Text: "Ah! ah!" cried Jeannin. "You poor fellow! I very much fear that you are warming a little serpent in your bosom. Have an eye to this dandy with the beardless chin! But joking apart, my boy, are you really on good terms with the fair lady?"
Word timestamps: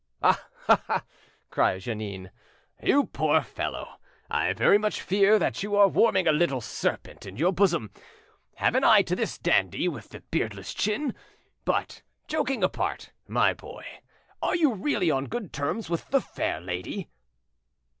"Ah! 0.23 0.43
ah!" 0.67 1.03
cried 1.51 1.81
Jeannin. 1.81 2.31
"You 2.81 3.05
poor 3.05 3.41
fellow! 3.41 3.99
I 4.31 4.51
very 4.53 4.79
much 4.79 4.99
fear 4.99 5.37
that 5.37 5.61
you 5.61 5.75
are 5.75 5.87
warming 5.87 6.27
a 6.27 6.31
little 6.31 6.59
serpent 6.59 7.27
in 7.27 7.37
your 7.37 7.51
bosom. 7.53 7.91
Have 8.55 8.73
an 8.73 8.83
eye 8.83 9.03
to 9.03 9.15
this 9.15 9.37
dandy 9.37 9.87
with 9.87 10.09
the 10.09 10.21
beardless 10.31 10.73
chin! 10.73 11.13
But 11.65 12.01
joking 12.27 12.63
apart, 12.63 13.11
my 13.27 13.53
boy, 13.53 13.85
are 14.41 14.55
you 14.55 14.73
really 14.73 15.11
on 15.11 15.27
good 15.27 15.53
terms 15.53 15.87
with 15.87 16.09
the 16.09 16.19
fair 16.19 16.59
lady?" 16.59 17.07